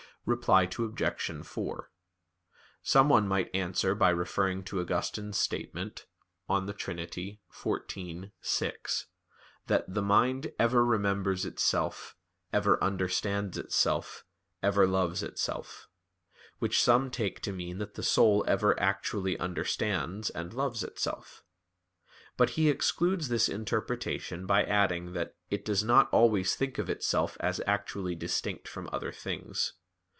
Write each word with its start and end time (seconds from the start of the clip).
Reply 0.23 0.69
Obj. 0.77 1.31
4: 1.47 1.91
Someone 2.83 3.27
might 3.27 3.49
answer 3.55 3.95
by 3.95 4.11
referring 4.11 4.63
to 4.65 4.79
Augustine's 4.79 5.39
statement 5.39 6.05
(De 6.47 6.73
Trin. 6.73 6.97
xiv, 6.97 8.31
6), 8.39 9.07
that 9.65 9.91
"the 9.91 10.01
mind 10.03 10.51
ever 10.59 10.85
remembers 10.85 11.43
itself, 11.43 12.15
ever 12.53 12.81
understands 12.83 13.57
itself, 13.57 14.23
ever 14.61 14.85
loves 14.85 15.23
itself"; 15.23 15.87
which 16.59 16.79
some 16.83 17.09
take 17.09 17.41
to 17.41 17.51
mean 17.51 17.79
that 17.79 17.95
the 17.95 18.03
soul 18.03 18.43
ever 18.47 18.79
actually 18.79 19.39
understands, 19.39 20.29
and 20.29 20.53
loves 20.53 20.83
itself. 20.83 21.41
But 22.37 22.51
he 22.51 22.69
excludes 22.69 23.29
this 23.29 23.49
interpretation 23.49 24.45
by 24.45 24.65
adding 24.65 25.13
that 25.13 25.35
"it 25.49 25.65
does 25.65 25.83
not 25.83 26.09
always 26.11 26.53
think 26.55 26.77
of 26.77 26.91
itself 26.91 27.37
as 27.39 27.59
actually 27.65 28.13
distinct 28.13 28.67
from 28.67 28.87
other 28.93 29.11
things." 29.11 29.73